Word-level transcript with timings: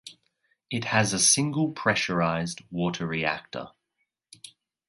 It 0.71 0.85
has 0.85 1.13
a 1.13 1.19
single 1.19 1.73
pressurized 1.73 2.61
water 2.71 3.05
reactor. 3.05 3.67